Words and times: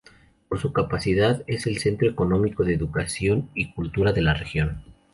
Por 0.49 0.59
su 0.59 0.73
capitalidad, 0.73 1.43
es 1.45 1.67
el 1.67 1.77
centro 1.77 2.09
económico, 2.09 2.63
de 2.63 2.73
educación 2.73 3.51
y 3.53 3.71
cultura 3.71 4.11
de 4.13 4.21
la 4.23 4.33
región. 4.33 4.83